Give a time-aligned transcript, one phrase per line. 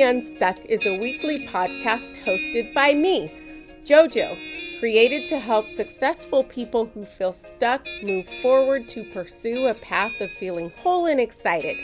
[0.00, 3.30] Unstuck is a weekly podcast hosted by me,
[3.84, 10.18] JoJo, created to help successful people who feel stuck move forward to pursue a path
[10.20, 11.76] of feeling whole and excited.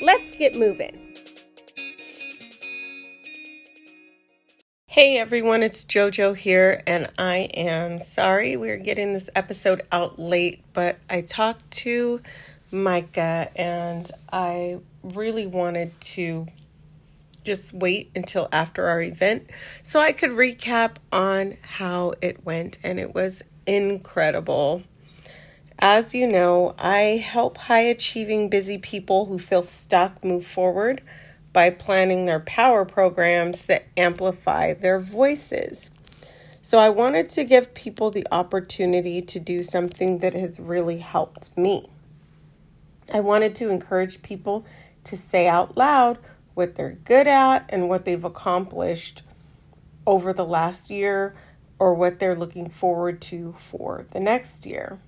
[0.00, 1.14] Let's get moving.
[4.86, 10.64] Hey everyone, it's JoJo here, and I am sorry we're getting this episode out late,
[10.72, 12.22] but I talked to
[12.72, 16.46] Micah and I really wanted to
[17.44, 19.48] just wait until after our event
[19.82, 24.82] so I could recap on how it went, and it was incredible.
[25.78, 31.02] As you know, I help high achieving, busy people who feel stuck move forward
[31.52, 35.90] by planning their power programs that amplify their voices.
[36.62, 41.56] So, I wanted to give people the opportunity to do something that has really helped
[41.56, 41.88] me.
[43.12, 44.66] I wanted to encourage people
[45.04, 46.18] to say out loud
[46.60, 49.22] what they're good at and what they've accomplished
[50.06, 51.34] over the last year
[51.78, 55.00] or what they're looking forward to for the next year.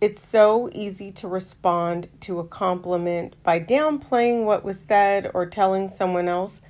[0.00, 5.86] It's so easy to respond to a compliment by downplaying what was said or telling
[5.86, 6.62] someone else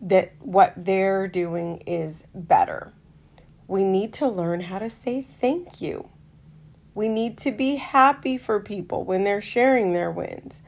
[0.00, 2.92] that what they're doing is better.
[3.66, 6.10] We need to learn how to say thank you.
[6.94, 10.62] We need to be happy for people when they're sharing their wins.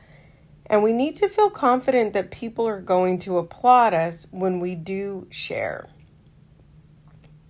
[0.67, 4.75] And we need to feel confident that people are going to applaud us when we
[4.75, 5.89] do share.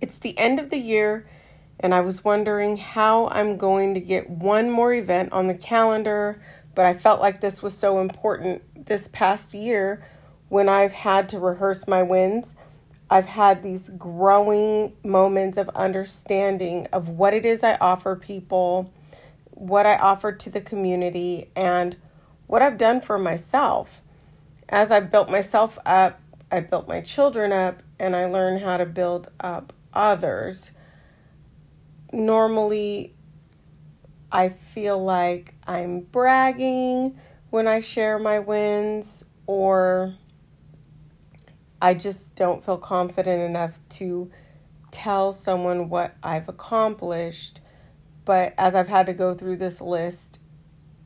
[0.01, 1.25] It's the end of the year,
[1.79, 6.41] and I was wondering how I'm going to get one more event on the calendar,
[6.75, 10.03] but I felt like this was so important this past year
[10.49, 12.55] when I've had to rehearse my wins.
[13.09, 18.91] I've had these growing moments of understanding of what it is I offer people,
[19.51, 21.95] what I offer to the community, and
[22.53, 24.03] what I've done for myself.
[24.69, 26.21] As I've built myself up,
[26.51, 30.69] I built my children up, and I learned how to build up others.
[32.11, 33.15] Normally,
[34.31, 37.17] I feel like I'm bragging
[37.49, 40.13] when I share my wins, or
[41.81, 44.29] I just don't feel confident enough to
[44.91, 47.61] tell someone what I've accomplished.
[48.25, 50.37] But as I've had to go through this list,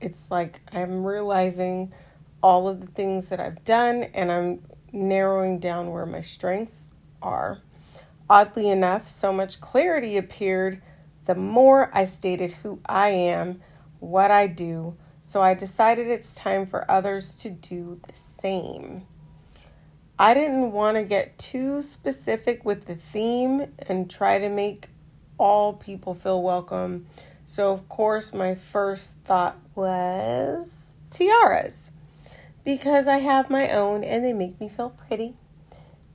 [0.01, 1.93] it's like I'm realizing
[2.41, 6.91] all of the things that I've done and I'm narrowing down where my strengths
[7.21, 7.59] are.
[8.29, 10.81] Oddly enough, so much clarity appeared
[11.25, 13.61] the more I stated who I am,
[13.99, 19.05] what I do, so I decided it's time for others to do the same.
[20.19, 24.89] I didn't want to get too specific with the theme and try to make
[25.37, 27.07] all people feel welcome
[27.49, 31.91] so, of course, my first thought was tiaras
[32.65, 35.35] because I have my own and they make me feel pretty.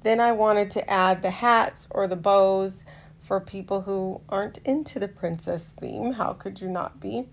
[0.03, 2.85] Then I wanted to add the hats or the bows
[3.21, 6.15] for people who aren't into the princess theme.
[6.15, 7.29] How could you not be?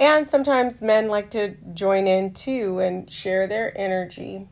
[0.00, 4.48] And sometimes men like to join in too and share their energy.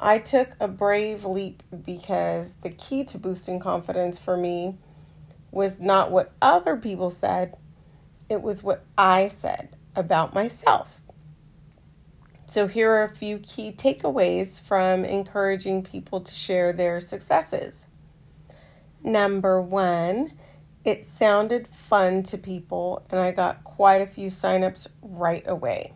[0.00, 4.76] I took a brave leap because the key to boosting confidence for me
[5.52, 7.56] was not what other people said,
[8.28, 11.00] it was what I said about myself.
[12.46, 17.86] So, here are a few key takeaways from encouraging people to share their successes.
[19.02, 20.32] Number one,
[20.82, 25.92] it sounded fun to people, and I got quite a few signups right away.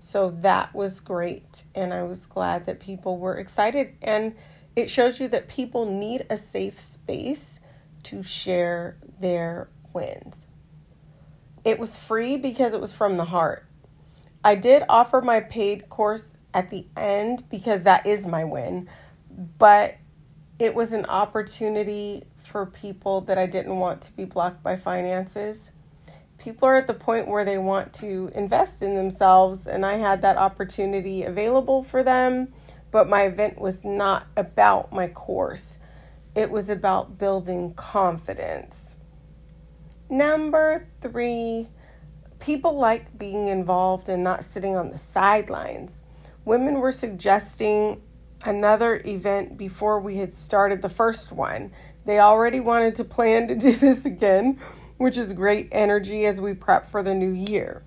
[0.00, 3.94] So, that was great, and I was glad that people were excited.
[4.02, 4.34] And
[4.74, 7.60] it shows you that people need a safe space
[8.04, 10.46] to share their wins.
[11.64, 13.66] It was free because it was from the heart.
[14.42, 18.88] I did offer my paid course at the end because that is my win,
[19.58, 19.96] but
[20.58, 25.72] it was an opportunity for people that I didn't want to be blocked by finances.
[26.38, 30.22] People are at the point where they want to invest in themselves, and I had
[30.22, 32.52] that opportunity available for them,
[32.90, 35.78] but my event was not about my course.
[36.34, 38.89] It was about building confidence.
[40.10, 41.68] Number three,
[42.40, 46.00] people like being involved and not sitting on the sidelines.
[46.44, 48.02] Women were suggesting
[48.42, 51.70] another event before we had started the first one.
[52.06, 54.58] They already wanted to plan to do this again,
[54.96, 57.84] which is great energy as we prep for the new year.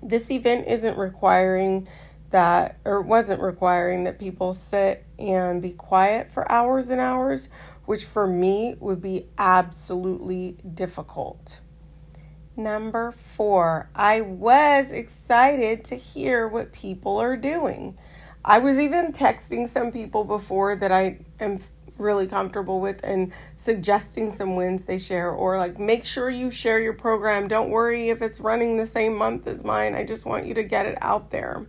[0.00, 1.88] This event isn't requiring
[2.30, 7.48] that, or wasn't requiring that people sit and be quiet for hours and hours
[7.86, 11.60] which for me would be absolutely difficult.
[12.56, 17.98] Number four, I was excited to hear what people are doing.
[18.44, 21.58] I was even texting some people before that I am
[21.98, 26.78] really comfortable with and suggesting some wins they share or like make sure you share
[26.78, 27.48] your program.
[27.48, 29.94] Don't worry if it's running the same month as mine.
[29.94, 31.66] I just want you to get it out there.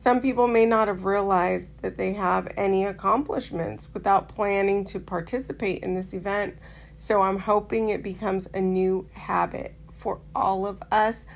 [0.00, 5.82] Some people may not have realized that they have any accomplishments without planning to participate
[5.84, 6.56] in this event.
[6.96, 11.26] So I'm hoping it becomes a new habit for all of us.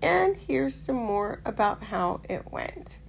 [0.00, 3.00] And here's some more about how it went.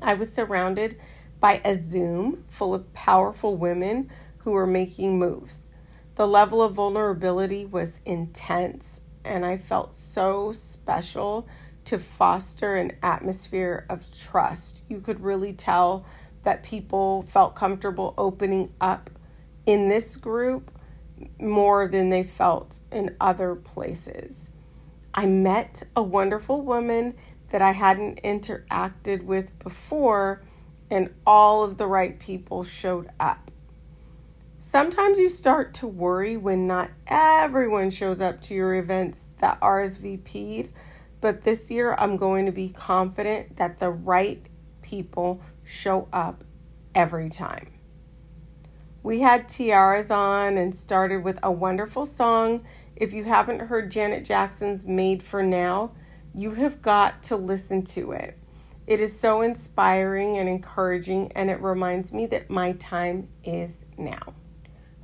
[0.00, 1.00] I was surrounded
[1.40, 5.70] by a Zoom full of powerful women who were making moves.
[6.14, 11.48] The level of vulnerability was intense, and I felt so special
[11.86, 14.82] to foster an atmosphere of trust.
[14.88, 16.04] You could really tell
[16.42, 19.10] that people felt comfortable opening up
[19.66, 20.70] in this group
[21.40, 24.50] more than they felt in other places.
[25.14, 27.14] I met a wonderful woman
[27.50, 30.42] that I hadn't interacted with before
[30.90, 33.50] and all of the right people showed up.
[34.60, 40.70] Sometimes you start to worry when not everyone shows up to your events that RSVP'd,
[41.20, 44.46] but this year I'm going to be confident that the right
[44.82, 46.44] people show up
[46.94, 47.72] every time.
[49.02, 52.64] We had tiaras on and started with a wonderful song.
[52.96, 55.92] If you haven't heard Janet Jackson's Made for Now,
[56.34, 58.38] you have got to listen to it.
[58.86, 64.34] It is so inspiring and encouraging, and it reminds me that my time is now.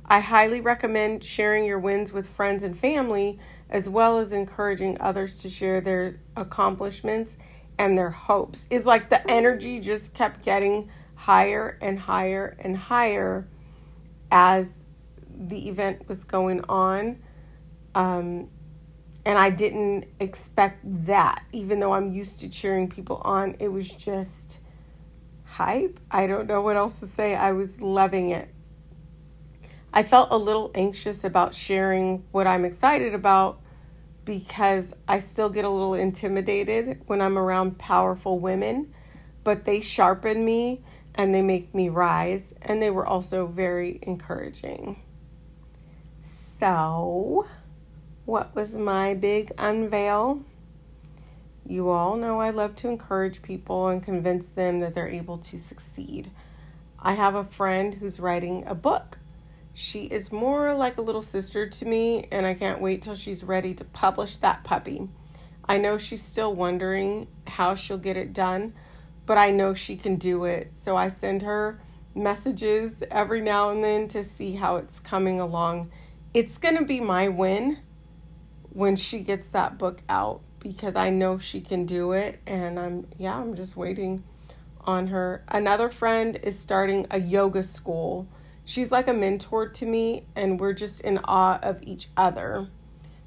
[0.05, 3.39] I highly recommend sharing your wins with friends and family,
[3.69, 7.37] as well as encouraging others to share their accomplishments
[7.77, 8.67] and their hopes.
[8.69, 13.47] It's like the energy just kept getting higher and higher and higher
[14.31, 14.83] as
[15.35, 17.19] the event was going on.
[17.95, 18.49] Um,
[19.25, 23.55] and I didn't expect that, even though I'm used to cheering people on.
[23.59, 24.59] It was just
[25.45, 25.99] hype.
[26.11, 27.35] I don't know what else to say.
[27.35, 28.49] I was loving it.
[29.95, 33.61] I felt a little anxious about sharing what I'm excited about
[34.25, 38.91] because I still get a little intimidated when I'm around powerful women,
[39.43, 40.81] but they sharpen me
[41.13, 44.99] and they make me rise, and they were also very encouraging.
[46.23, 47.45] So,
[48.25, 50.43] what was my big unveil?
[51.67, 55.59] You all know I love to encourage people and convince them that they're able to
[55.59, 56.31] succeed.
[56.97, 59.19] I have a friend who's writing a book.
[59.73, 63.43] She is more like a little sister to me, and I can't wait till she's
[63.43, 65.09] ready to publish that puppy.
[65.65, 68.73] I know she's still wondering how she'll get it done,
[69.25, 70.75] but I know she can do it.
[70.75, 71.79] So I send her
[72.15, 75.91] messages every now and then to see how it's coming along.
[76.33, 77.79] It's going to be my win
[78.69, 83.07] when she gets that book out because I know she can do it and I'm
[83.17, 84.23] yeah, I'm just waiting
[84.81, 85.43] on her.
[85.47, 88.27] Another friend is starting a yoga school.
[88.65, 92.69] She's like a mentor to me and we're just in awe of each other.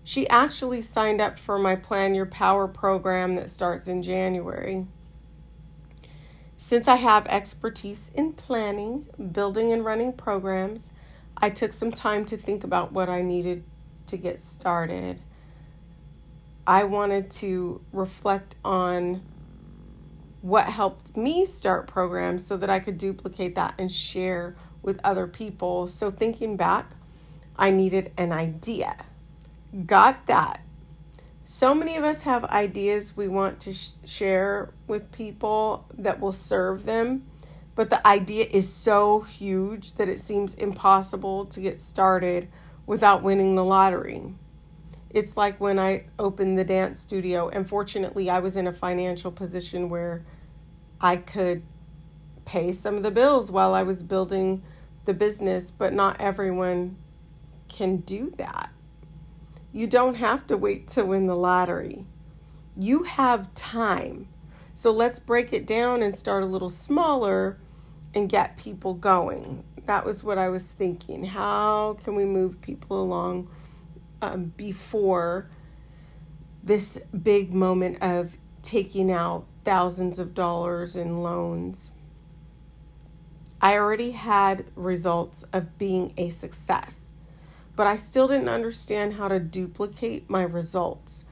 [0.03, 4.87] She actually signed up for my Plan Your Power program that starts in January.
[6.57, 10.91] Since I have expertise in planning, building, and running programs,
[11.37, 13.65] I took some time to think about what I needed
[14.07, 15.21] to get started.
[16.67, 19.23] I wanted to reflect on
[20.41, 25.27] what helped me start programs so that I could duplicate that and share with other
[25.27, 25.87] people.
[25.87, 26.93] So, thinking back,
[27.57, 29.05] I needed an idea.
[29.85, 30.63] Got that.
[31.45, 36.33] So many of us have ideas we want to sh- share with people that will
[36.33, 37.27] serve them,
[37.75, 42.49] but the idea is so huge that it seems impossible to get started
[42.85, 44.35] without winning the lottery.
[45.11, 49.31] It's like when I opened the dance studio, and fortunately, I was in a financial
[49.31, 50.25] position where
[51.01, 51.63] I could
[52.45, 54.63] pay some of the bills while I was building
[55.07, 56.97] the business, but not everyone
[57.69, 58.71] can do that.
[59.73, 62.07] You don't have to wait to win the lottery.
[62.77, 64.29] You have time.
[64.75, 67.59] So let's break it down and start a little smaller
[68.15, 69.65] and get people going.
[69.87, 71.25] That was what I was thinking.
[71.25, 73.49] How can we move people along
[74.21, 75.49] um, before
[76.63, 81.93] this big moment of taking out thousands of dollars in loans.
[83.61, 87.11] I already had results of being a success,
[87.75, 91.25] but I still didn't understand how to duplicate my results.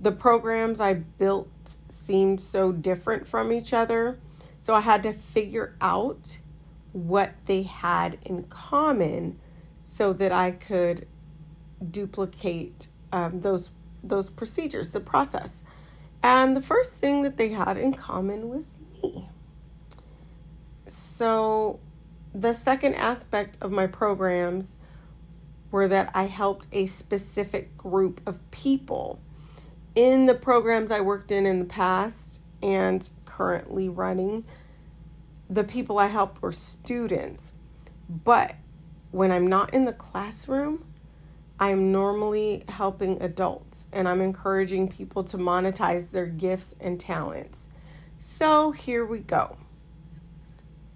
[0.00, 4.18] The programs I built seemed so different from each other,
[4.60, 6.40] so I had to figure out
[6.92, 9.38] what they had in common
[9.82, 11.06] so that I could
[11.90, 13.70] duplicate um, those
[14.02, 15.62] those procedures, the process.
[16.22, 19.28] And the first thing that they had in common was me.
[20.90, 21.78] So,
[22.34, 24.76] the second aspect of my programs
[25.70, 29.20] were that I helped a specific group of people.
[29.94, 34.44] In the programs I worked in in the past and currently running,
[35.48, 37.54] the people I helped were students.
[38.08, 38.56] But
[39.12, 40.84] when I'm not in the classroom,
[41.60, 47.68] I'm normally helping adults and I'm encouraging people to monetize their gifts and talents.
[48.18, 49.56] So here we go.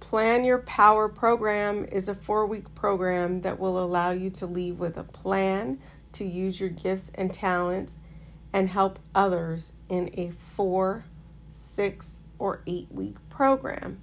[0.00, 4.78] Plan Your Power program is a four week program that will allow you to leave
[4.78, 5.78] with a plan
[6.12, 7.96] to use your gifts and talents
[8.52, 11.06] and help others in a four,
[11.50, 14.00] six, or eight week program.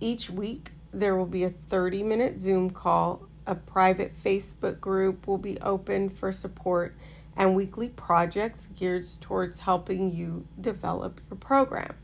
[0.00, 5.38] Each week, there will be a 30 minute Zoom call, a private Facebook group will
[5.38, 6.96] be open for support,
[7.36, 11.94] and weekly projects geared towards helping you develop your program.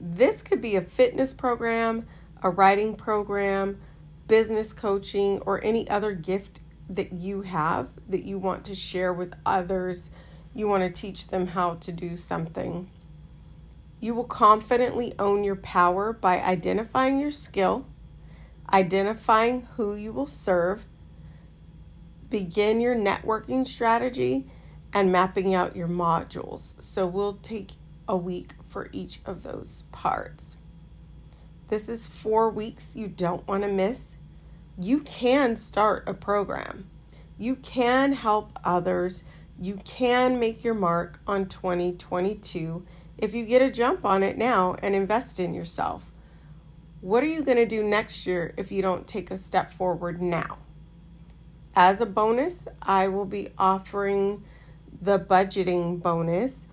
[0.00, 2.06] This could be a fitness program,
[2.42, 3.80] a writing program,
[4.28, 9.34] business coaching, or any other gift that you have that you want to share with
[9.44, 10.10] others.
[10.54, 12.90] You want to teach them how to do something.
[14.00, 17.86] You will confidently own your power by identifying your skill,
[18.72, 20.86] identifying who you will serve,
[22.28, 24.46] begin your networking strategy,
[24.92, 26.80] and mapping out your modules.
[26.82, 27.72] So, we'll take
[28.08, 30.58] a week for each of those parts.
[31.70, 34.18] This is four weeks you don't want to miss.
[34.78, 36.90] You can start a program.
[37.38, 39.24] You can help others.
[39.58, 42.84] You can make your mark on 2022
[43.16, 46.12] if you get a jump on it now and invest in yourself.
[47.00, 50.20] What are you going to do next year if you don't take a step forward
[50.20, 50.58] now?
[51.74, 54.44] As a bonus, I will be offering
[55.00, 56.65] the budgeting bonus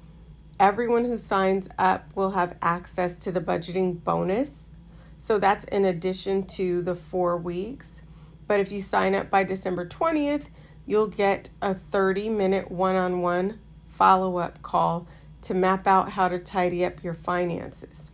[0.63, 4.71] everyone who signs up will have access to the budgeting bonus.
[5.17, 8.01] So that's in addition to the four weeks.
[8.47, 10.47] But if you sign up by December 20th,
[10.85, 15.05] you'll get a 30 minute one on one follow up call
[15.41, 18.11] to map out how to tidy up your finances.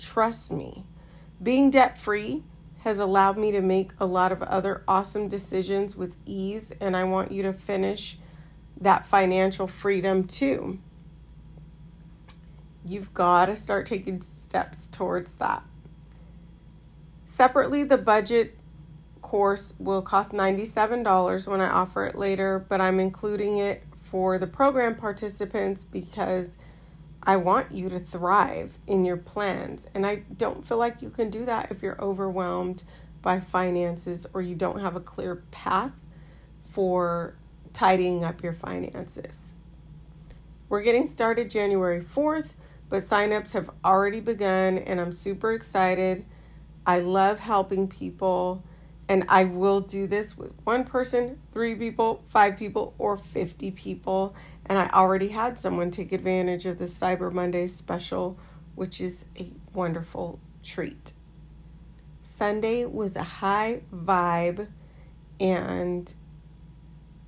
[0.00, 0.84] Trust me,
[1.40, 2.42] being debt free
[2.80, 7.04] has allowed me to make a lot of other awesome decisions with ease, and I
[7.04, 8.18] want you to finish
[8.80, 10.80] that financial freedom too.
[12.88, 15.62] You've got to start taking steps towards that.
[17.26, 18.56] Separately, the budget
[19.20, 24.46] course will cost $97 when I offer it later, but I'm including it for the
[24.46, 26.56] program participants because
[27.22, 29.86] I want you to thrive in your plans.
[29.94, 32.84] And I don't feel like you can do that if you're overwhelmed
[33.20, 35.92] by finances or you don't have a clear path
[36.64, 37.34] for
[37.74, 39.52] tidying up your finances.
[40.70, 42.52] We're getting started January 4th
[42.88, 46.24] but signups have already begun and I'm super excited.
[46.86, 48.64] I love helping people
[49.08, 54.34] and I will do this with one person, three people, five people, or 50 people.
[54.66, 58.38] And I already had someone take advantage of the Cyber Monday special,
[58.74, 61.14] which is a wonderful treat.
[62.20, 64.68] Sunday was a high vibe,
[65.40, 66.12] and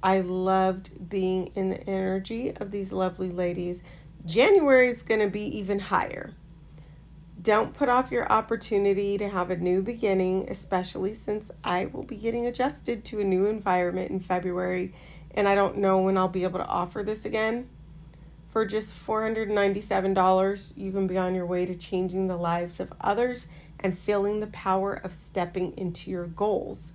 [0.03, 3.83] I loved being in the energy of these lovely ladies
[4.27, 6.35] January is going to be even higher.
[7.41, 12.17] Don't put off your opportunity to have a new beginning, especially since I will be
[12.17, 14.93] getting adjusted to a new environment in February
[15.33, 17.69] and I don't know when I'll be able to offer this again.
[18.49, 23.47] For just $497, you can be on your way to changing the lives of others
[23.79, 26.93] and feeling the power of stepping into your goals.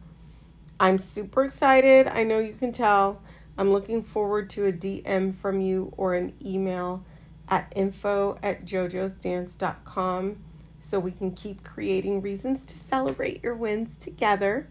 [0.80, 2.08] I'm super excited.
[2.08, 3.22] I know you can tell.
[3.58, 7.06] I'm looking forward to a DM from you or an email
[7.50, 10.38] at info at jojosdance.com
[10.80, 14.68] so we can keep creating reasons to celebrate your wins together.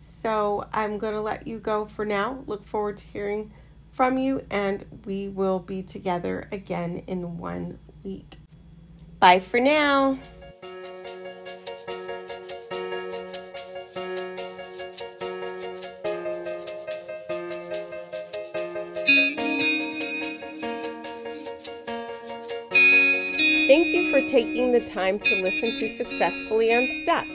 [0.00, 2.42] So I'm going to let you go for now.
[2.46, 3.52] Look forward to hearing
[3.92, 8.36] from you, and we will be together again in one week.
[9.18, 10.18] Bye for now.
[24.86, 27.26] Time to listen to Successfully Unstuck.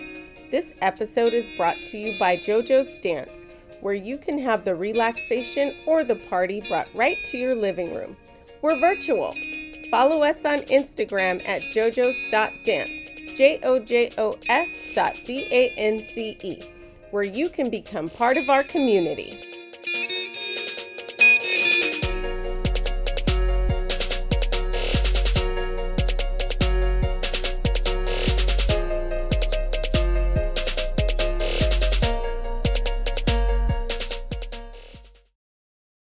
[0.51, 3.46] This episode is brought to you by JoJo's Dance,
[3.82, 8.16] where you can have the relaxation or the party brought right to your living room.
[8.62, 9.36] We're virtual.
[9.89, 16.04] Follow us on Instagram at jojos.dance, J O J O S dot D A N
[16.04, 16.62] C E,
[17.12, 19.56] where you can become part of our community.